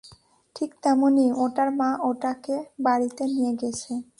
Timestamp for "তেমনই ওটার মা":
0.83-1.89